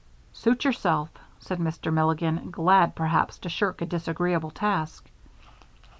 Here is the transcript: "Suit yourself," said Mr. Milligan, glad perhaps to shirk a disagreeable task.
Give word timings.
"Suit 0.33 0.65
yourself," 0.65 1.11
said 1.39 1.59
Mr. 1.59 1.93
Milligan, 1.93 2.49
glad 2.49 2.95
perhaps 2.95 3.37
to 3.37 3.49
shirk 3.49 3.83
a 3.83 3.85
disagreeable 3.85 4.49
task. 4.49 5.07